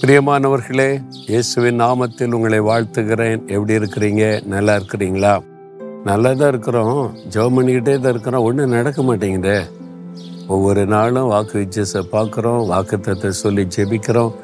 பிரியமானவர்களே 0.00 1.02
இயேசுவின் 1.26 1.80
நாமத்தில் 1.80 2.32
உங்களை 2.32 2.60
வாழ்த்துகிறேன். 2.60 3.46
எப்படி 3.46 3.76
இருக்கிறீங்க? 3.76 4.46
நல்லா 4.46 4.76
இருக்கிறீங்களா? 4.76 5.40
நல்லா 6.04 6.32
தான் 6.32 6.48
இருக்கிறோம். 6.48 7.14
ஜெபம் 7.30 7.56
பண்ணிக்கிட்டே 7.56 7.98
தான் 7.98 8.12
இருக்கிறோம். 8.12 8.42
ஒன்றும் 8.42 8.70
நடக்க 8.70 9.02
மாட்டேங்குதே. 9.02 9.64
ஒவ்வொரு 10.46 10.86
நாளும் 10.86 11.26
வாக்கு 11.26 11.58
விச்சஸை 11.58 12.02
பார்க்குறோம் 12.12 12.62
வாக்குத்தத்தை 12.72 13.28
சொல்லி 13.28 13.66
ஜெபிக்கிறோம். 13.76 14.34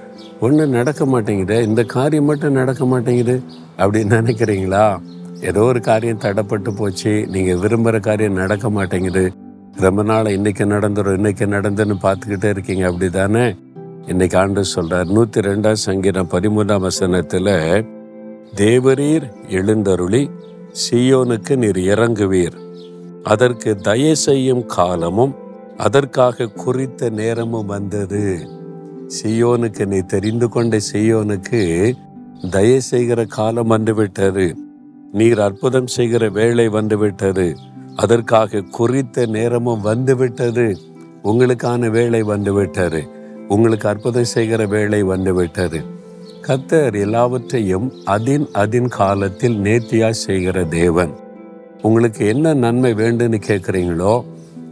ஒன்றும் 0.41 0.71
நடக்க 0.71 1.05
மாட்டேங்குதே. 1.05 1.63
இந்த 1.63 1.85
காரியம் 1.85 2.25
மட்டும் 2.25 2.53
நடக்க 2.53 2.85
மாட்டேங்குது 2.85 3.43
அப்படின்னு 3.79 4.21
நினைக்கிறீங்களா? 4.21 5.01
ஏதோ 5.41 5.61
ஒரு 5.61 5.81
காரியம் 5.81 6.21
தடைப்பட்டு 6.21 6.71
போச்சு. 6.71 7.27
நீங்கள் 7.31 7.57
விரும்புகிற 7.57 8.01
காரியம் 8.01 8.33
நடக்க 8.33 8.71
மாட்டேங்குது. 8.71 9.33
ரொம்ப 9.77 10.03
நாள் 10.03 10.25
இன்றைக்கி 10.25 10.67
நடந்துடும் 10.67 11.17
இன்றைக்கி 11.21 11.47
நடந்துன்னு 11.57 11.97
பார்த்துக்கிட்டே 12.03 12.45
இருக்கீங்க. 12.45 12.87
அப்படி 12.87 13.11
தானே 13.11 13.55
இன்னைக்கு 14.07 14.39
ஆண்டு 14.39 14.65
சொல்றார் 14.75 15.05
நூற்றி 15.05 15.41
ரெண்டாம் 15.41 15.73
சங்கீதம் 15.73 16.29
பதிமூன்றாம் 16.29 16.89
வசனத்துல 16.89 17.85
தேவரீர் 18.55 19.49
எழுந்தருளி 19.49 20.31
சியோனுக்கு 20.91 21.57
நீர் 21.57 21.77
இறங்குவீர். 21.77 22.57
அதற்கு 23.23 23.77
தயை 23.77 24.15
செய்யும் 24.15 24.67
காலமும் 24.67 25.35
அதற்காக 25.77 26.47
குறித்த 26.47 27.11
நேரமும் 27.11 27.67
வந்தது. 27.67 28.49
சியோனுக்கு 29.23 29.87
நீ 29.87 29.99
தெரிந்து 29.99 30.49
கொண்ட 30.49 30.79
சியோனுக்கு 30.93 31.93
தயை 32.51 32.81
செய்கிற 32.81 33.25
காலம் 33.25 33.67
வந்துவிட்டது. 33.67 34.57
நீர் 35.13 35.41
அற்புதம் 35.41 35.87
செய்கிற 35.87 36.29
வேலை 36.29 36.69
வந்துவிட்டது. 36.69 37.57
அதற்காக 37.97 38.61
குறித்த 38.61 39.27
நேரமும் 39.27 39.81
வந்துவிட்டது. 39.81 40.77
உங்களுக்கான 41.25 41.91
வேலை 41.91 42.23
வந்துவிட்டது. 42.23 43.14
உங்களுக்கு 43.49 43.89
அற்புதம் 43.89 44.25
செய்கிற 44.25 44.67
வேலை 44.67 45.03
வந்துவிட்டது. 45.03 45.81
கத்தர் 46.43 47.01
எல்லாவற்றையும் 47.01 47.93
அதின் 48.07 48.47
அதின் 48.55 48.89
காலத்தில் 48.89 49.59
நேர்த்தியாய் 49.59 50.23
செய்கிற 50.27 50.65
தேவன். 50.65 51.13
உங்களுக்கு 51.83 52.27
என்ன 52.27 52.55
நன்மை 52.55 52.93
வேண்டுன்னு 52.93 53.41
கேட்குறீங்களோ 53.47 54.25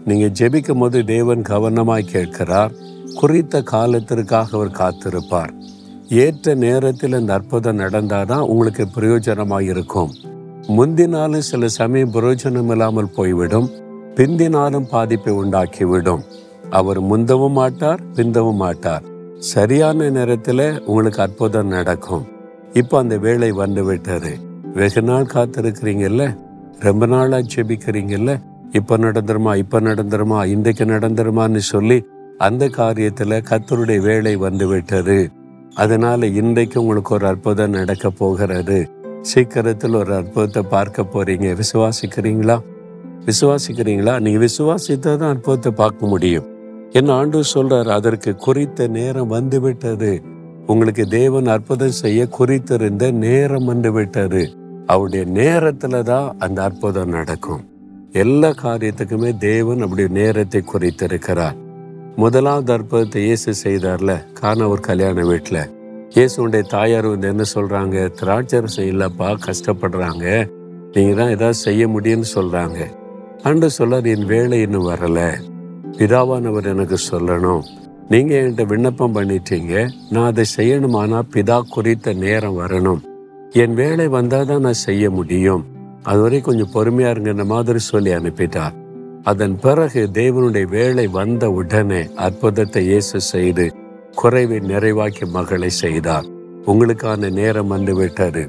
நீங்கள் 0.04 0.30
ஜெபிக்கும் 0.30 0.78
போது 0.78 1.04
தேவன் 1.04 1.42
கவனமாய் 1.42 2.10
கேட்கிறார். 2.10 2.72
குறித்த 3.14 3.62
காலத்திற்காக 3.62 4.56
அவர் 4.56 4.70
காத்திருப்பார். 4.70 5.50
ஏற்ற 6.08 6.54
நேரத்தில் 6.54 7.12
அந்த 7.12 7.32
அற்புதம் 7.32 7.78
நடந்தாதான் 7.78 8.46
உங்களுக்கு 8.46 8.86
பிரயோஜனமாக 8.96 9.60
இருக்கும். 9.60 10.12
முந்தினாலும் 10.68 11.38
சில 11.38 11.68
சமயம் 11.68 12.12
பிரயோஜனம் 12.12 12.70
இல்லாமல் 12.70 13.10
போய்விடும். 13.10 13.70
பிந்தினாலும் 14.14 14.88
பாதிப்பை 14.88 15.34
உண்டாக்கிவிடும். 15.34 16.22
அவர் 16.72 17.00
முந்தவும் 17.02 17.56
மாட்டார் 17.60 18.00
பிந்தவும் 18.14 18.60
மாட்டார். 18.64 19.02
சரியான 19.38 20.08
நேரத்தில் 20.10 20.82
உங்களுக்கு 20.86 21.22
அற்புதம் 21.22 21.66
நடக்கும். 21.66 22.24
இப்போ 22.72 22.98
அந்த 22.98 23.18
வேலை 23.18 23.52
வந்து 23.52 23.84
விட்டது. 23.84 24.32
வெகு 24.74 25.02
நாள் 25.02 25.32
காத்திருக்கிறீங்கல்ல? 25.34 26.38
ரொம்ப 26.78 27.06
நாளாக 27.06 27.42
செபிக்கிறீங்கல்ல 27.54 28.40
இப்போ 28.72 28.96
நடந்துருமா 28.96 29.56
இப்போ 29.56 29.80
நடந்துருமா 29.80 30.46
இன்றைக்கு 30.46 30.84
நடந்துருமான்னு 30.84 31.56
சொல்லி 31.56 32.04
அந்த 32.38 32.66
காரியத்தில் 32.66 33.44
கத்தருடைய 33.50 34.00
வேலை 34.00 34.36
வந்து 34.36 34.66
விட்டது. 34.66 35.30
அதனால 35.74 36.26
இன்றைக்கு 36.26 36.80
உங்களுக்கு 36.80 37.14
ஒரு 37.14 37.26
அற்புதம் 37.26 37.70
நடக்க 37.70 38.10
போகிறது. 38.10 38.90
சீக்கிரத்தில் 39.20 39.94
ஒரு 39.94 40.14
அற்புதத்தை 40.14 40.62
பார்க்க 40.62 41.02
போறீங்க. 41.02 41.60
விசுவாசிக்கிறீங்களா? 41.60 42.56
விசுவாசிக்கிறீங்களா? 43.26 44.20
நீங்க 44.20 44.40
விசுவாசித்தா 44.46 45.12
தான் 45.16 45.34
அற்புதத்தை 45.34 45.72
பார்க்க 45.72 46.06
முடியும். 46.06 46.48
என்ன 46.98 47.10
ஆண்டு 47.12 47.38
சொல்றார் 47.52 47.88
அதற்கு 47.96 48.30
குறித்த 48.44 48.86
நேரம் 48.96 49.30
வந்து 49.34 49.58
விட்டது 49.60 50.10
உங்களுக்கு 50.72 51.04
தேவன் 51.18 51.46
அற்புதம் 51.46 52.00
செய்ய 52.00 52.26
குறித்திருந்த 52.38 53.04
நேரம் 53.26 53.64
வந்து 53.64 53.90
விட்டது 53.92 54.42
அவருடைய 54.86 55.24
நேரத்துல 55.38 56.00
தான் 56.02 56.28
அந்த 56.38 56.58
அற்புதம் 56.62 57.14
நடக்கும். 57.16 57.62
எல்லா 58.22 58.50
காரியத்துக்குமே 58.62 59.30
தேவன் 59.38 59.82
அப்படி 59.84 60.04
நேரத்தை 60.18 60.60
குறித்திருக்கிறார். 60.72 61.56
முதலாவது 62.16 62.72
அற்புதத்தை 62.72 63.22
இயேசு 63.24 63.52
செய்தார்ல 63.64 64.14
காண 64.40 64.68
ஒரு 64.68 64.80
கல்யாண 64.80 65.24
வீட்டில் 65.30 65.62
இயேசுடைய 66.16 66.64
தாயார் 66.74 67.08
வந்து 67.12 67.28
என்ன 67.28 67.44
சொல்றாங்க 67.54 67.96
திராட்சரசம் 68.20 68.90
இல்லப்பா 68.92 69.28
கஷ்டப்படுறாங்க. 69.46 70.26
நீங்க 70.94 71.14
தான் 71.20 71.32
ஏதாவது 71.36 71.58
செய்ய 71.66 71.82
முடியும்னு 71.86 72.28
சொல்றாங்க. 72.34 72.78
அன்று 73.42 73.70
சொல்லார் 73.70 74.10
என் 74.14 74.28
வேலை 74.34 74.60
இன்னும் 74.60 74.90
வரலை. 74.92 75.28
பிதாவானவர் 75.98 76.66
எனக்கு 76.66 76.96
சொல்லணும். 77.10 77.62
நீங்க 78.08 78.34
என்கிட்ட 78.34 78.66
விண்ணப்பம் 78.66 79.14
பண்ணிட்டீங்க. 79.14 79.90
நான் 80.10 80.24
அதை 80.24 80.44
செய்யணுமானா 80.56 81.20
பிதா 81.34 81.62
குறித்த 81.70 82.12
நேரம் 82.12 82.58
வரணும். 82.58 83.02
என் 83.52 83.74
வேலை 83.74 84.08
வந்தாதான் 84.08 84.58
நான் 84.58 84.72
செய்ய 84.72 85.10
முடியும். 85.10 85.64
அதுவரை 86.02 86.40
கொஞ்சம் 86.40 86.72
பொறுமையா 86.74 87.10
இருங்க 87.10 87.44
மாதிரி 87.44 87.78
சொல்லி 87.78 88.10
அனுப்பிட்டார். 88.10 88.72
அதன் 89.22 89.58
பிறகு 89.60 90.08
தேவனுடைய 90.12 90.66
வேலை 90.68 91.06
வந்த 91.06 91.50
உடனே 91.50 92.08
அற்புதத்தை 92.16 92.84
இயேசு 92.84 93.20
செய்து 93.20 93.72
குறைவை 94.14 94.58
நிறைவாக்கி 94.58 95.26
மகளை 95.26 95.70
செய்தார். 95.70 96.26
உங்களுக்கான 96.66 97.30
நேரம் 97.30 97.66
வந்து 97.66 97.94
விட்டது 97.94 98.42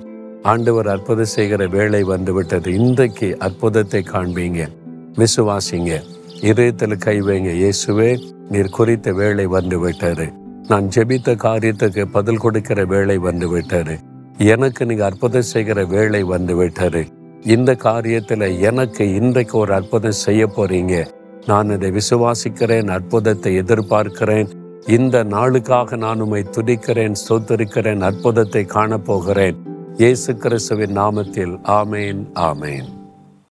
ஆண்டவர் 0.44 0.88
அற்புதம் 0.88 1.26
செய்கிற 1.26 1.68
வேலை 1.68 2.04
வந்து 2.04 2.34
விட்டது 2.34 2.74
இன்றைக்கு 2.74 3.38
அற்புதத்தை 3.40 4.04
காண்பீங்க. 4.12 4.68
விசுவாசிங்க. 5.18 5.92
இதயத்தில் 6.50 7.04
கை 7.06 7.18
வைங்க. 7.28 7.52
இயேசுவே 7.64 8.12
நீர் 8.54 8.76
குறித்த 8.78 9.12
வேலை 9.20 9.46
வந்து 9.58 9.78
விட்டாரு 9.84 10.26
நான் 10.70 10.88
ஜெபித்த 10.96 11.36
காரியத்துக்கு 11.44 12.04
பதில் 12.16 12.42
கொடுக்கிற 12.44 12.80
வேலை 12.94 13.18
வந்து 13.28 13.48
விட்டாரு 13.54 13.96
எனக்கு 14.54 14.82
நீங்க 14.90 15.04
அற்புதம் 15.10 15.52
செய்கிற 15.52 15.80
வேலை 15.96 16.22
வந்து 16.34 16.56
விட்டாரு 16.62 17.02
இந்த 17.54 17.72
காரியத்துல 17.84 18.48
எனக்கு 18.70 19.04
இன்றைக்கு 19.20 19.56
ஒரு 19.62 19.72
அற்புதம் 19.78 20.22
செய்ய 20.26 20.44
போறீங்க. 20.58 20.96
நான் 21.50 21.74
இதை 21.76 21.90
விசுவாசிக்கிறேன் 22.00 22.90
அற்புதத்தை 22.98 23.52
எதிர்பார்க்கிறேன். 23.62 24.50
இந்த 24.98 25.18
நாளுக்காக 25.36 25.98
நான் 26.06 26.24
உம்மை 26.26 26.42
துடிக்கிறேன் 26.56 27.16
சொத்திருக்கிறேன் 27.28 28.04
அற்புதத்தை 28.10 28.64
காணப்போகிறேன். 28.76 29.58
இயேசு 30.02 30.32
கிறிஸ்துவின் 30.44 30.98
நாமத்தில் 31.02 31.56
ஆமேன் 31.80 32.22
ஆமேன். 32.50 32.88